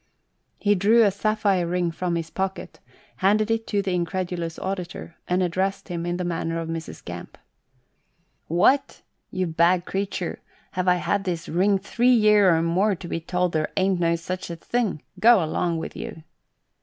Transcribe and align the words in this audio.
He 0.57 0.73
drew 0.73 1.03
a 1.03 1.11
sapphire 1.11 1.67
ring 1.67 1.91
from 1.91 2.15
his 2.15 2.31
pocket, 2.31 2.79
handed 3.17 3.51
it 3.51 3.67
to 3.67 3.83
the 3.83 3.93
incredulous 3.93 4.57
auditor, 4.57 5.13
and 5.27 5.43
addressed 5.43 5.89
him 5.89 6.07
in 6.07 6.17
the 6.17 6.23
manner 6.23 6.59
of 6.59 6.67
Mrs. 6.69 7.05
Gamp." 7.05 7.37
What! 8.61 9.03
you 9.29 9.45
bage 9.45 9.85
creetur, 9.85 10.39
have 10.71 10.87
I 10.87 10.95
had 10.95 11.23
this 11.23 11.47
ring 11.47 11.77
three 11.77 12.15
year 12.15 12.55
or 12.57 12.63
more 12.63 12.95
to 12.95 13.07
be 13.07 13.19
told 13.19 13.51
there 13.51 13.69
ain't 13.77 13.99
no 13.99 14.15
sech 14.15 14.49
a 14.49 14.55
thing. 14.55 15.03
Go 15.19 15.43
along 15.43 15.77
with 15.77 15.95
you." 15.95 16.23